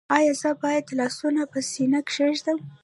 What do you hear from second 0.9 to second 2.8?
لاسونه په سینه کیږدم؟